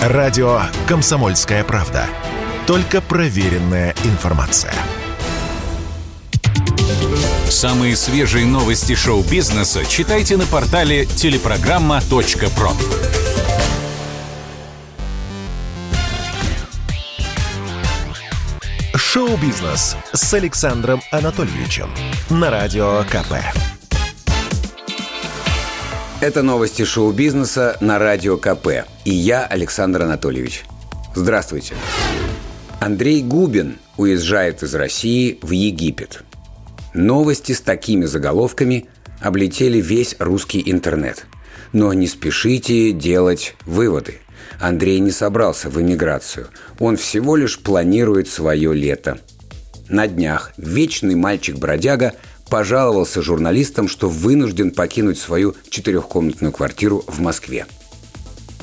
[0.00, 2.06] Радио «Комсомольская правда».
[2.66, 4.72] Только проверенная информация.
[7.50, 12.72] Самые свежие новости шоу-бизнеса читайте на портале телепрограмма.про.
[18.94, 21.90] Шоу-бизнес с Александром Анатольевичем
[22.30, 23.34] на Радио КП.
[26.20, 28.84] Это новости шоу-бизнеса на Радио КП.
[29.06, 30.64] И я, Александр Анатольевич.
[31.14, 31.74] Здравствуйте.
[32.78, 36.22] Андрей Губин уезжает из России в Египет.
[36.92, 38.86] Новости с такими заголовками
[39.22, 41.24] облетели весь русский интернет.
[41.72, 44.18] Но не спешите делать выводы.
[44.60, 46.48] Андрей не собрался в эмиграцию.
[46.78, 49.20] Он всего лишь планирует свое лето.
[49.88, 52.12] На днях вечный мальчик-бродяга–
[52.50, 57.66] пожаловался журналистам, что вынужден покинуть свою четырехкомнатную квартиру в Москве.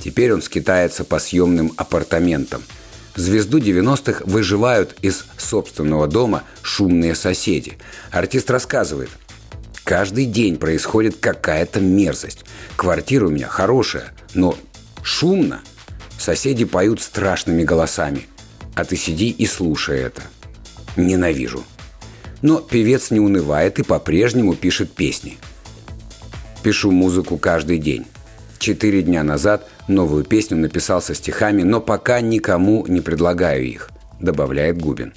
[0.03, 2.61] Теперь он скитается по съемным апартаментам.
[3.15, 7.77] Звезду 90-х выживают из собственного дома шумные соседи.
[8.11, 9.09] Артист рассказывает,
[9.83, 12.45] каждый день происходит какая-то мерзость.
[12.75, 14.55] Квартира у меня хорошая, но
[15.01, 15.61] шумно.
[16.19, 18.27] Соседи поют страшными голосами.
[18.75, 20.21] А ты сиди и слушай это.
[20.95, 21.63] Ненавижу.
[22.41, 25.37] Но певец не унывает и по-прежнему пишет песни.
[26.63, 28.05] Пишу музыку каждый день.
[28.59, 34.79] Четыре дня назад новую песню написал со стихами, но пока никому не предлагаю их, добавляет
[34.79, 35.13] Губин.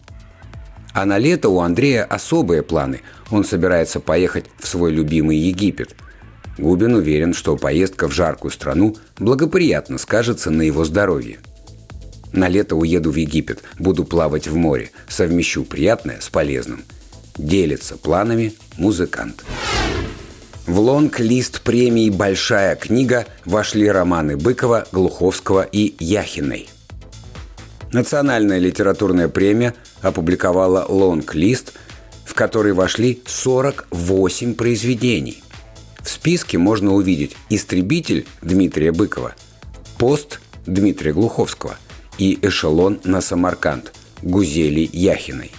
[0.93, 3.01] А на лето у Андрея особые планы.
[3.31, 5.95] Он собирается поехать в свой любимый Египет.
[6.59, 11.39] Губин уверен, что поездка в жаркую страну благоприятно скажется на его здоровье.
[12.33, 16.85] На лето уеду в Египет, буду плавать в море, совмещу приятное с полезным–
[17.47, 19.45] делится планами музыкант.
[20.67, 26.69] В лонг-лист премии «Большая книга» вошли романы Быкова, Глуховского и Яхиной.
[27.93, 31.73] Национальная литературная премия опубликовала лонг-лист,
[32.25, 35.43] в который вошли 48 произведений.
[36.01, 39.35] В списке можно увидеть «Истребитель» Дмитрия Быкова,
[39.99, 41.77] «Пост» Дмитрия Глуховского
[42.17, 43.93] и «Эшелон на Самарканд»
[44.23, 45.51] Гузели Яхиной.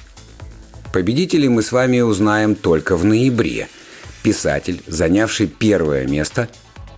[0.94, 3.70] Победителей мы с вами узнаем только в ноябре.
[4.24, 6.50] Писатель, занявший первое место,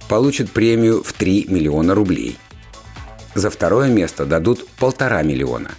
[0.09, 2.37] получит премию в 3 миллиона рублей.
[3.35, 5.71] За второе место дадут полтора миллиона.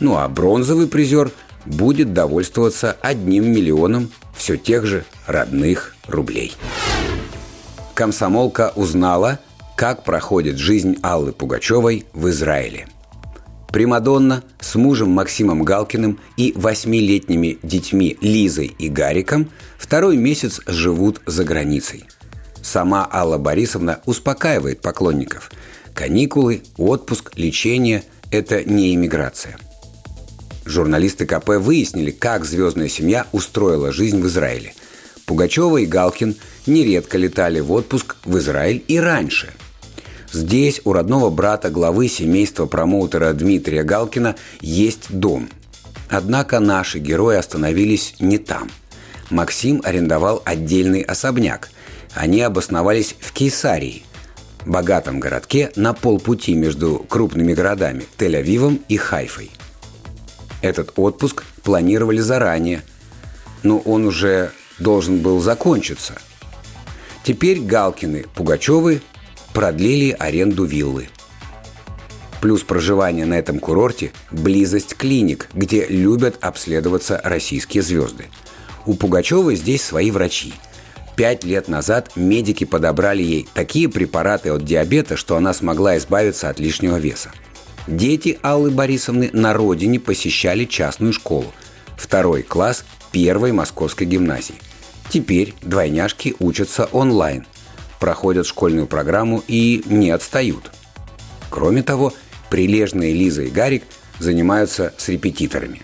[0.00, 1.30] Ну а бронзовый призер
[1.64, 6.52] будет довольствоваться одним миллионом все тех же родных рублей.
[7.94, 9.38] Комсомолка узнала,
[9.76, 12.88] как проходит жизнь Аллы Пугачевой в Израиле–
[13.76, 21.44] Примадонна с мужем Максимом Галкиным и восьмилетними детьми Лизой и Гариком второй месяц живут за
[21.44, 22.06] границей.
[22.62, 25.50] Сама Алла Борисовна успокаивает поклонников.
[25.92, 29.58] Каникулы, отпуск, лечение– это не иммиграция.
[30.64, 34.72] Журналисты КП выяснили, как звездная семья устроила жизнь в Израиле.
[35.26, 39.52] Пугачева и Галкин нередко летали в отпуск в Израиль и раньше–
[40.32, 45.48] Здесь у родного брата главы семейства промоутера Дмитрия Галкина есть дом.
[46.08, 48.70] Однако наши герои остановились не там.
[49.30, 51.70] Максим арендовал отдельный особняк.
[52.14, 54.04] Они обосновались в Кейсарии,
[54.64, 59.50] богатом городке на полпути между крупными городами Тель-Авивом и Хайфой.
[60.62, 62.82] Этот отпуск планировали заранее,
[63.62, 66.14] но он уже должен был закончиться.
[67.24, 69.02] Теперь Галкины, Пугачевы
[69.56, 71.08] продлили аренду виллы.
[72.42, 78.26] Плюс проживание на этом курорте– близость клиник, где любят обследоваться российские звезды.
[78.84, 80.52] У Пугачевой здесь свои врачи.
[81.16, 86.58] Пять лет назад медики подобрали ей такие препараты от диабета, что она смогла избавиться от
[86.58, 87.30] лишнего веса.
[87.86, 91.50] Дети Аллы Борисовны на родине посещали частную школу.
[91.96, 94.56] Второй класс первой московской гимназии.
[95.08, 97.46] Теперь двойняшки учатся онлайн–
[97.98, 100.70] проходят школьную программу и не отстают.
[101.50, 102.12] Кроме того,
[102.50, 103.84] прилежные Лиза и Гарик
[104.18, 105.82] занимаются с репетиторами.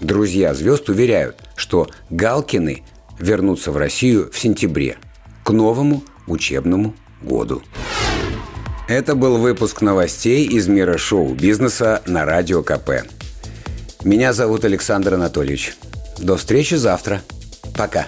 [0.00, 2.84] Друзья звезд уверяют, что Галкины
[3.18, 4.98] вернутся в Россию в сентябре,
[5.44, 7.62] к новому учебному году.
[8.88, 13.02] Это был выпуск новостей из мира шоу-бизнеса на Радио КП.
[14.02, 15.74] Меня зовут Александр Анатольевич.
[16.18, 17.20] До встречи завтра.
[17.76, 18.07] Пока.